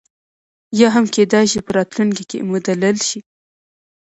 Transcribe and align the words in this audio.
یا 0.79 0.87
هم 0.95 1.05
کېدای 1.15 1.45
شي 1.51 1.59
په 1.65 1.71
راتلونکي 1.77 2.23
کې 2.29 2.47
مدلل 2.51 2.97
شي. 3.07 3.19